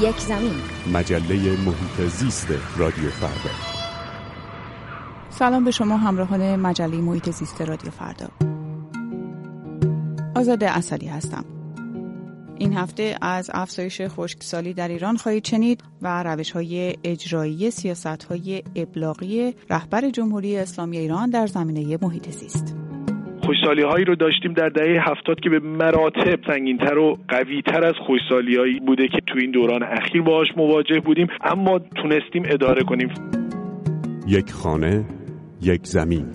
[0.00, 0.54] یک زمین.
[0.92, 2.46] مجله محیط زیست
[2.76, 3.54] رادیو فردا.
[5.30, 8.28] سلام به شما همراهان مجله محیط زیست رادیو فردا.
[10.34, 11.44] آزاده اصلی هستم.
[12.58, 18.62] این هفته از افزایش خشکسالی در ایران خواهید شنید و روش های اجرایی سیاست های
[18.76, 22.85] ابلاغی رهبر جمهوری اسلامی ایران در زمینه محیط زیست.
[23.46, 28.56] خوشسالی هایی رو داشتیم در دهه هفتاد که به مراتب سنگینتر و قویتر از خوشسالی
[28.56, 33.08] هایی بوده که تو این دوران اخیر باهاش مواجه بودیم اما تونستیم اداره کنیم
[34.26, 35.04] یک خانه
[35.62, 36.26] یک زمین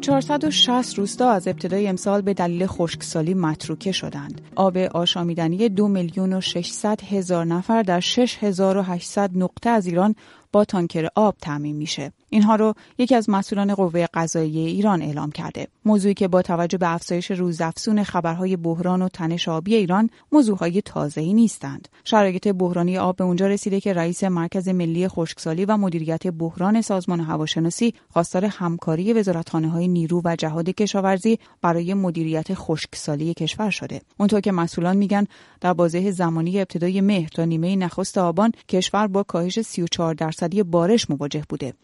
[0.00, 4.40] 460 روستا از ابتدای امسال به دلیل خشکسالی متروکه شدند.
[4.56, 10.14] آب آشامیدنی دو میلیون و 600 هزار نفر در 6800 نقطه از ایران
[10.52, 12.12] با تانکر آب تعمین میشه.
[12.30, 15.68] اینها رو یکی از مسئولان قوه قضاییه ایران اعلام کرده.
[15.84, 21.34] موضوعی که با توجه به افزایش روزافزون خبرهای بحران و تنش آبی ایران موضوعهای تازه‌ای
[21.34, 21.88] نیستند.
[22.04, 27.20] شرایط بحرانی آب به اونجا رسیده که رئیس مرکز ملی خشکسالی و مدیریت بحران سازمان
[27.20, 34.00] هواشناسی خواستار همکاری وزارتخانه‌های نیرو و جهاد کشاورزی برای مدیریت خشکسالی کشور شده.
[34.18, 35.26] اونطور که مسئولان میگن
[35.60, 41.10] در بازه زمانی ابتدای مهر تا نیمه نخست آبان کشور با کاهش 34 درصدی بارش
[41.10, 41.74] مواجه بوده.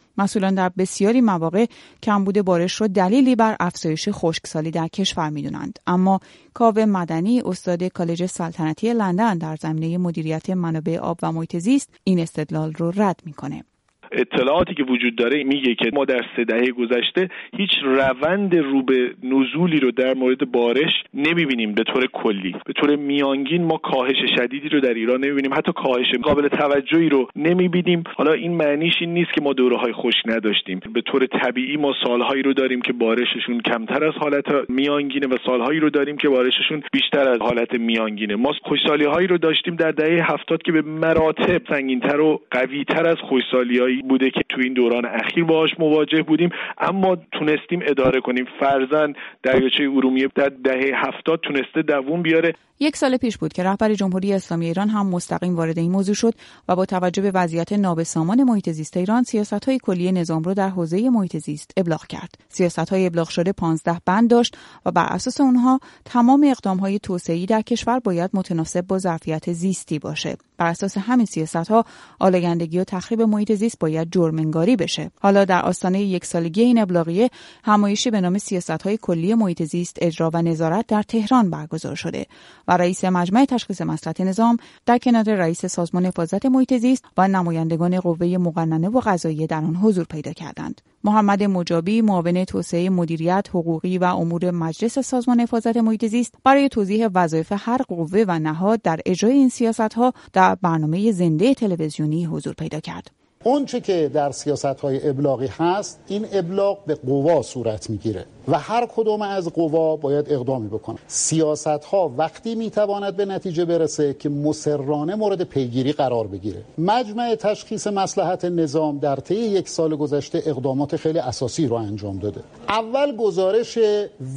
[0.43, 1.67] مسئولان در بسیاری مواقع
[2.03, 5.79] کمبود بارش را دلیلی بر افزایش خشکسالی در کشور می‌دونند.
[5.87, 6.21] اما
[6.55, 12.19] کاوه مدنی استاد کالج سلطنتی لندن در زمینه مدیریت منابع آب و محیط زیست این
[12.19, 13.65] استدلال رو رد می‌کنه.
[14.13, 19.11] اطلاعاتی که وجود داره میگه که ما در سه دهه گذشته هیچ روند رو به
[19.23, 22.57] نزولی رو در مورد بارش نمی‌بینیم به طور کلی.
[22.67, 25.55] به طور میانگین ما کاهش شدیدی رو در ایران نمی‌بینیم.
[25.55, 28.05] حتی کاهش قابل توجهی رو نمی‌بینیم.
[28.17, 30.81] حالا این معنیش این نیست که ما دوره های خوش نداشتیم.
[30.95, 35.81] به طور طبیعی ما سالهایی رو داریم که بارششون کمتر از حالت میانگینه و سالهایی
[35.81, 38.37] رو داریم که بارششون بیشتر از حالت میانگینه.
[38.37, 43.17] ما خوشسالی هایی رو داشتیم در دهه هفتاد که به مراتب سنگینتر و قویتر از
[43.17, 48.47] خوشسالی بوده که تو این دوران اخیر باهاش مواجه بودیم اما تونستیم اداره کنیم.
[48.61, 52.55] فرزن دریاچه ارومیه در دهه هفتاد تونسته دووم بیاره.
[52.83, 56.35] یک سال پیش بود که رهبر جمهوری اسلامی ایران هم مستقیم وارد این موضوع شد
[56.69, 60.69] و با توجه به وضعیت نابسامان محیط زیست ایران سیاست های کلی نظام رو در
[60.69, 62.35] حوزه محیط زیست ابلاغ کرد.
[62.49, 64.57] سیاست های ابلاغ شده 15 بند داشت
[64.87, 69.99] و بر اساس اونها تمام اقدام های توسعه‌ای در کشور باید متناسب با ظرفیت زیستی
[69.99, 70.37] باشه.
[70.57, 71.85] بر اساس همین سیاست ها
[72.19, 75.11] آلایندگی و تخریب محیط زیست باید جرم‌انگاری بشه.
[75.21, 77.31] حالا در آستانه یک سالگی این ابلاغیه
[77.65, 82.27] همایشی به نام سیاست های کلی محیط زیست اجرا و نظارت در تهران برگزار شده
[82.73, 84.57] و رئیس مجمع تشخیص مصلحت نظام
[84.87, 89.77] در کنار رئیس سازمان حفاظت محیط زیست و نمایندگان قوه مقننه و قضاییه در آن
[89.77, 90.81] حضور پیدا کردند.
[91.05, 97.09] محمد مجابی معاون توسعه مدیریت حقوقی و امور مجلس سازمان حفاظت محیط زیست برای توضیح
[97.15, 102.55] وظایف هر قوه و نهاد در اجرای این سیاست ها در برنامه زنده تلویزیونی حضور
[102.55, 103.11] پیدا کرد.
[103.45, 108.87] اونچه که در سیاست های ابلاغی هست این ابلاغ به قوا صورت می‌گیره و هر
[108.97, 115.15] کدوم از قوا باید اقدامی بکنه سیاست ها وقتی می‌تواند به نتیجه برسه که مسررانه
[115.15, 116.63] مورد پیگیری قرار بگیره.
[116.79, 122.41] مجمع تشخیص مسلحت نظام در طی یک سال گذشته اقدامات خیلی اساسی رو انجام داده.
[122.69, 123.79] اول گزارش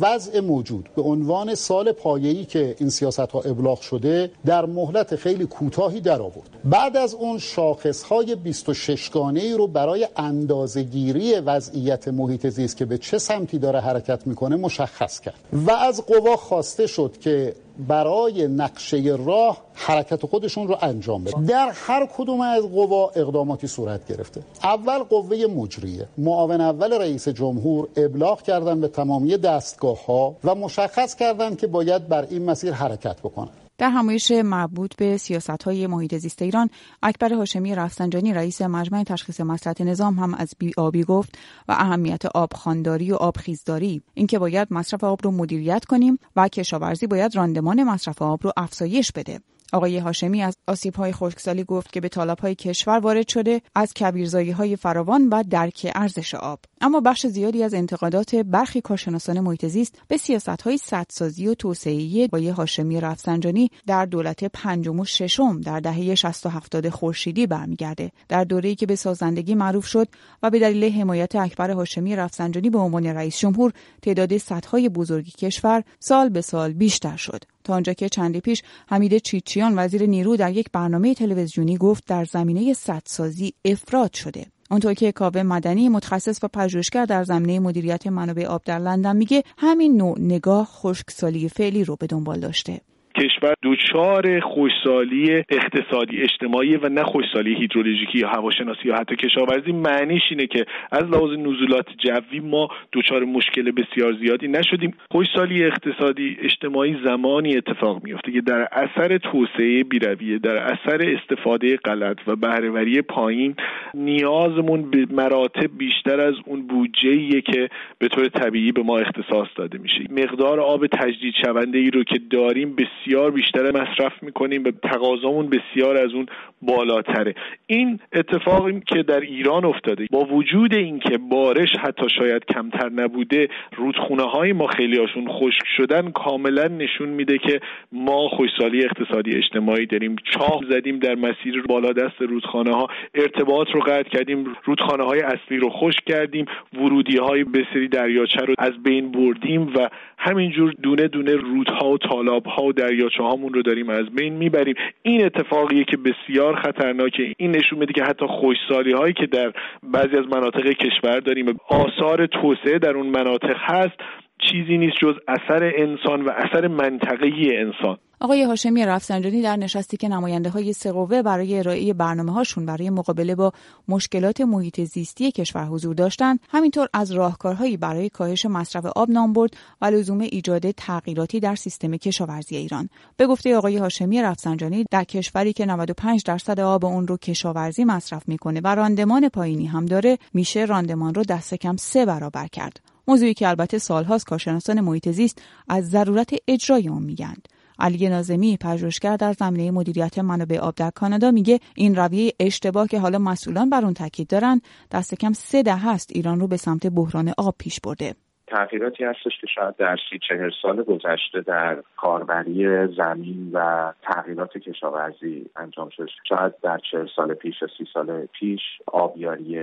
[0.02, 5.46] وضع موجود به عنوان سال پایه‌ای که این سیاست ها ابلاغ شده در مهلت خیلی
[5.46, 6.50] کوتاهی در آورد.
[6.66, 12.86] بعد از اون شاخص های 26 گانه ای رو برای اندازه‌گیری وضعیت محیط زیست که
[12.86, 15.40] به چه سمتی داره حرکت می‌کنه مشخص کرد.
[15.54, 17.56] و از قوا خواسته شد که
[17.88, 21.42] برای نقشه راه حرکت خودشون رو انجام بده.
[21.42, 24.42] در هر کدوم از قوا اقداماتی صورت گرفته.
[24.64, 26.08] اول قوه مجریه.
[26.18, 32.08] معاون اول رئیس جمهور ابلاغ کردن به تمامی دستگاه ها و مشخص کردند که باید
[32.08, 33.65] بر این مسیر حرکت بکنن.
[33.78, 36.70] در همایش مربوط به سیاست های محیط زیست ایران
[37.04, 41.38] اکبر هاشمی رفسنجانی رئیس مجمع تشخیص مصلحت نظام هم از بی آبی گفت
[41.68, 46.48] و اهمیت آب خانداری و آب خیزداری اینکه باید مصرف آب رو مدیریت کنیم و
[46.48, 49.40] کشاورزی باید راندمان مصرف آب رو افزایش بده.
[49.74, 53.94] آقای هاشمی از آسیب های خشکسالی گفت که به طالب های کشور وارد شده از
[53.94, 56.60] کبیرزایی های فراوان و درک ارزش آب.
[56.82, 62.26] اما بخش زیادی از انتقادات برخی کارشناسان محیط زیست به سیاست های سدسازی و توسعه
[62.26, 68.12] آقای هاشمی رفسنجانی در دولت پنجم و ششم در دهه 60 و 70 خورشیدی برمیگرده.
[68.30, 70.08] در دوره‌ای که به سازندگی معروف شد
[70.44, 75.84] و به دلیل حمایت اکبر هاشمی رفسنجانی به عنوان رئیس جمهور تعداد سدهای بزرگی کشور
[76.00, 77.55] سال به سال بیشتر شد.
[77.66, 82.26] تا آنجا که چندی پیش حمید چیچیان وزیر نیرو در یک برنامه تلویزیونی گفت در
[82.26, 84.46] زمینه سدسازی افراد شده.
[84.72, 89.44] اونطور که کاوه مدنی متخصص و پژوهشگر در زمینه مدیریت منابع آب در لندن میگه
[89.58, 92.82] همین نوع نگاه خشکسالی فعلی رو به دنبال داشته.
[93.18, 99.72] کشور دچار خوشسالی اقتصادی اجتماعی و نه خوشسالی هیدرولوژیکی یا هواشناسی یا حتی کشاورزی.
[99.72, 104.94] معنیش اینه که از لحاظ نزولات جوی ما دچار مشکل بسیار زیادی نشدیم.
[105.12, 112.18] خوشسالی اقتصادی اجتماعی زمانی اتفاق میفته که در اثر توسعه بیرویه در اثر استفاده غلط
[112.28, 113.56] و بهرهوری پایین
[113.94, 117.70] نیازمون به مراتب بیشتر از اون بودجه که
[118.00, 120.06] به طور طبیعی به ما اختصاص داده میشه.
[120.10, 125.98] مقدار آب تجدید شونده ای رو که داریم بسیار بیشتر مصرف می‌کنیم به تقاضامون بسیار
[125.98, 126.26] از اون
[126.66, 127.36] بالاتره.
[127.68, 133.48] این اتفاقی که در ایران افتاده با وجود اینکه بارش حتی شاید کمتر نبوده
[133.78, 137.60] رودخونه های ما خیلی هاشون خشک شدن کاملا نشون میده که
[137.92, 140.16] ما خوشسالی اقتصادی اجتماعی داریم.
[140.34, 144.56] چاه زدیم در مسیر بالا دست رودخانه ها ارتباط رو قطع کردیم.
[144.64, 146.46] رودخانه های اصلی رو خشک کردیم.
[146.74, 151.98] ورودی های به سری دریاچه رو از بین بردیم و همینجور دونه دونه رودها و
[151.98, 154.76] تالاب ها و دریاچه هامون رو داریم از بین می‌بریم.
[155.02, 157.34] این اتفاقیه که بسیار خطرناکه.
[157.38, 159.54] این نشون میده که حتی خوشسالی هایی که در
[159.84, 163.96] بعضی از مناطق کشور داریم آثار توسعه در اون مناطق هست
[164.40, 167.98] چیزی نیست جز اثر انسان و اثر منطقه انسان.
[168.20, 173.36] آقای هاشمی رفسنجانی در نشستی که نماینده های سقوه برای ارائه برنامه هاشون برای مقابله
[173.36, 173.54] با
[173.88, 179.52] مشکلات محیط زیستی کشور حضور داشتند همینطور از راهکارهایی برای کاهش مصرف آب نام برد
[179.82, 182.90] و لزوم ایجاد تغییراتی در سیستم کشاورزی ایران.
[183.18, 188.28] به گفته آقای هاشمی رفسنجانی در کشوری که 95 درصد آب اون رو کشاورزی مصرف
[188.28, 192.80] می‌کنه و راندمان پایینی هم داره میشه راندمان رو دست کم سه برابر کرد.
[193.08, 197.48] موضوعی که البته سالهاست کارشناسان محیط زیست از ضرورت اجرای اون میگند
[197.80, 203.00] علی نازمی پژوهشگر در زمینه مدیریت منابع آب در کانادا میگه این رویه اشتباه که
[203.00, 204.62] حالا مسئولان بر اون تاکید دارن
[204.92, 208.16] دست کم سه دهه است ایران رو به سمت بحران آب پیش برده.
[208.48, 215.50] تغییراتی هستش که شاید در سی چهل سال گذشته در کاربری زمین و تغییرات کشاورزی
[215.56, 216.10] انجام شد.
[216.30, 219.62] شاید در چهل سال پیش یا سی سال پیش آبیاری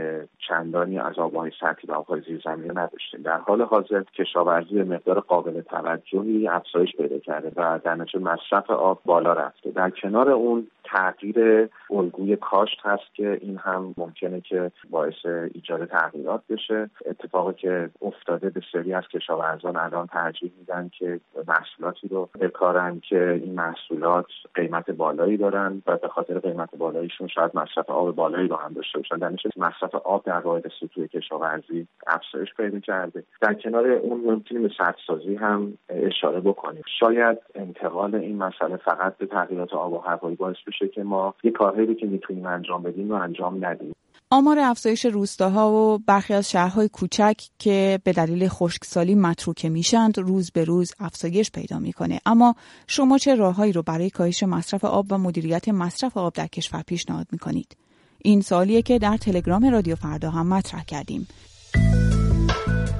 [0.49, 3.23] چندانی از آبهای سطحی و آبهای زیرزمینی نداشتیم.
[3.23, 8.70] در حال حاضر کشاورزی به مقدار قابل توجهی افزایش پیدا کرده و در نتیجه مصرف
[8.70, 9.70] آب بالا رفته.
[9.70, 16.42] در کنار اون تغییر الگوی کاشت هست که این هم ممکنه که باعث ایجاد تغییرات
[16.50, 16.90] بشه.
[17.06, 23.54] اتفاقی که افتاده بسیاری از کشاورزان الان ترجیح میدن که محصولاتی رو بکارن که این
[23.54, 28.72] محصولات قیمت بالایی دارن و به خاطر قیمت بالاییشون شاید مصرف آب بالایی رو هم
[28.72, 29.16] داشته باشن.
[29.16, 33.24] در مصرف آب در واحد سطوح کشاورزی افزایش پیدا کرده.
[33.40, 36.82] در کنار اون ممکنیم به سدسازی هم اشاره بکنیم.
[37.00, 40.56] شاید انتقال این مسئله فقط به تغییرات آب و هوایی باعث
[40.88, 43.94] که ما یه کارهایی که می‌تونیم انجام بدیم و انجام ندیم.
[44.31, 50.50] آمار افزایش روستاها و برخی از شهرهای کوچک که به دلیل خشکسالی متروکه میشند روز
[50.50, 52.20] به روز افزایش پیدا می‌کنه.
[52.26, 52.55] اما
[52.87, 57.27] شما چه راههایی رو برای کاهش مصرف آب و مدیریت مصرف آب در کشور پیشنهاد
[57.32, 57.77] می‌کنید؟
[58.19, 61.29] این سالیه که در تلگرام رادیو فردا هم مطرح کردیم.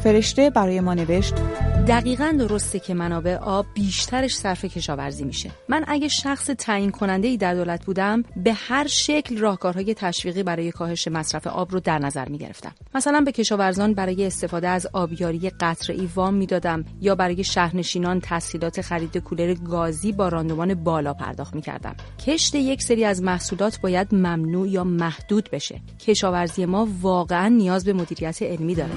[0.03, 1.35] فرشته برای ما نوشت
[1.89, 5.51] دقیقا درسته که منابع آب بیشترش صرف کشاورزی میشه.
[5.69, 10.73] من اگه شخص تعیین کننده ای در دولت بودم به هر شکل راهکارهای تشویقی برای
[10.73, 12.73] کاهش مصرف آب رو در نظر می‌گرفتم.
[12.95, 19.17] مثلا به کشاورزان برای استفاده از آبیاری قطره‌ای وام می‌دادم یا برای شهرنشینان تسهیلات خرید
[19.17, 21.97] کولر گازی با راندمان بالا پرداخت می‌کردم.
[22.27, 25.81] کشت یک سری از محصولات باید ممنوع یا محدود بشه.
[26.07, 28.93] کشاورزی ما واقعا نیاز به مدیریت علمی داره.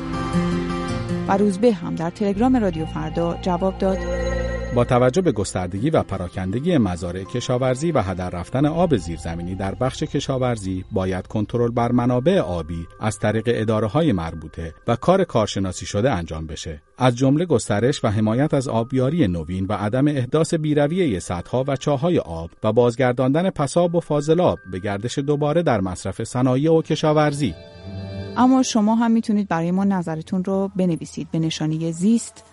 [1.27, 3.97] و روزبه هم در تلگرام رادیو فردا جواب داد.
[4.75, 10.03] با توجه به گستردگی و پراکندگی مزارع کشاورزی و هدر رفتن آب زیرزمینی در بخش
[10.03, 16.11] کشاورزی باید کنترل بر منابع آبی از طریق اداره های مربوطه و کار کارشناسی شده
[16.11, 16.81] انجام بشه.
[16.97, 22.19] از جمله گسترش و حمایت از آبیاری نوین و عدم احداث بیرویه سدها و چاهای
[22.19, 27.55] آب و بازگرداندن پساب و فاضلاب به گردش دوباره در مصرف صنایع و کشاورزی.
[28.37, 32.43] اما شما هم می‌تونید برای ما نظرتون رو بنویسید به نشانی زیست